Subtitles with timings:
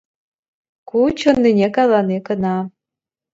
[0.89, 2.55] Ку чӑннине калани кӑна.